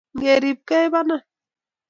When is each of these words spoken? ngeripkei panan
ngeripkei 0.15 0.83
panan 0.93 1.21